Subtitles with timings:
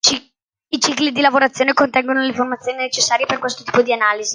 [0.67, 4.29] I cicli di lavorazione contengono le informazioni necessarie per questo tipo di analisi.